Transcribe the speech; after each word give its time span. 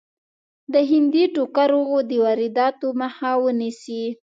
د 0.73 0.75
هندي 0.91 1.23
ټوکرو 1.35 1.81
د 2.09 2.11
وادراتو 2.23 2.87
مخه 3.01 3.29
ونیسي. 3.43 4.03